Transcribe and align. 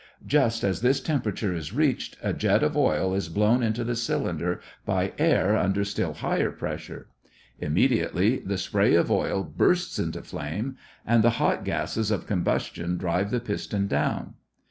Just 0.25 0.63
as 0.63 0.81
this 0.81 0.99
temperature 0.99 1.53
is 1.53 1.73
reached, 1.73 2.17
a 2.23 2.33
jet 2.33 2.63
of 2.63 2.75
oil 2.75 3.13
is 3.13 3.29
blown 3.29 3.61
into 3.61 3.83
the 3.83 3.95
cylinder 3.95 4.59
by 4.83 5.13
air 5.19 5.55
under 5.55 5.85
still 5.85 6.13
higher 6.15 6.49
pressure. 6.49 7.09
Immediately 7.59 8.37
the 8.39 8.57
spray 8.57 8.95
of 8.95 9.11
oil 9.11 9.43
bursts 9.43 9.99
into 9.99 10.23
flame 10.23 10.75
and 11.05 11.23
the 11.23 11.29
hot 11.37 11.63
gases 11.63 12.09
of 12.09 12.25
combustion 12.25 12.97
drive 12.97 13.29
the 13.29 13.39
piston 13.39 13.85
down. 13.85 14.33